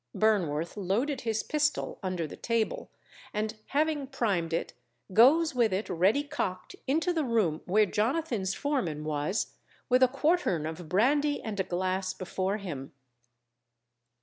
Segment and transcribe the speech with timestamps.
[0.17, 2.89] Burnworth loaded his pistol under the table,
[3.35, 4.73] and having primed it,
[5.13, 9.53] goes with it ready cocked into the room where Jonathan's foreman was,
[9.89, 12.93] with a quartern of brandy and a glass before him.